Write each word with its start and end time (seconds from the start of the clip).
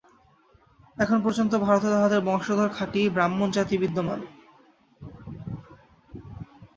এখনও 0.97 1.23
পর্যন্ত 1.23 1.53
ভারতে 1.65 1.87
তাঁহাদের 1.89 2.21
বংশধর 2.21 2.69
খাঁটি 2.69 3.01
ব্রাহ্মণ-জাতি 3.09 3.75
বিদ্যমান। 3.77 4.19